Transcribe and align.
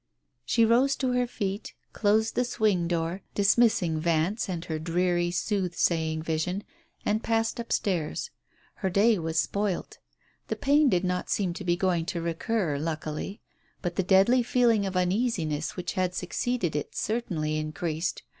She 0.45 0.65
rose 0.65 0.95
to 0.95 1.11
her 1.11 1.27
feet, 1.27 1.75
closed 1.93 2.33
the 2.33 2.43
swing 2.43 2.87
door, 2.87 3.21
dismissing 3.35 3.99
Vance 3.99 4.49
and 4.49 4.65
her 4.65 4.79
dreary 4.79 5.29
soothsaying 5.29 6.23
vision, 6.23 6.63
and 7.05 7.21
passed 7.21 7.59
upstairs. 7.59 8.31
Her 8.77 8.89
day 8.89 9.19
was 9.19 9.39
spoilt. 9.39 9.99
The 10.47 10.55
pain 10.55 10.89
did 10.89 11.03
not 11.03 11.29
seem 11.29 11.53
to 11.53 11.63
be 11.63 11.77
going 11.77 12.07
to 12.07 12.19
recur, 12.19 12.79
luckily, 12.79 13.41
but 13.83 13.95
the 13.95 14.01
deadly 14.01 14.41
feeling 14.41 14.87
of 14.87 14.97
uneasiness 14.97 15.75
which 15.75 15.93
had 15.93 16.15
succeeded 16.15 16.75
it 16.75 16.95
certainly 16.95 17.57
increased. 17.59 18.23